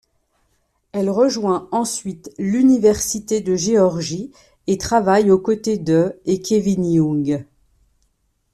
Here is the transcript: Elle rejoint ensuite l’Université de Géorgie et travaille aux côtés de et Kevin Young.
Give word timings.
Elle 0.93 1.11
rejoint 1.11 1.69
ensuite 1.71 2.33
l’Université 2.39 3.39
de 3.39 3.55
Géorgie 3.55 4.31
et 4.65 4.79
travaille 4.79 5.29
aux 5.29 5.37
côtés 5.37 5.77
de 5.77 6.19
et 6.25 6.41
Kevin 6.41 6.91
Young. 6.91 7.45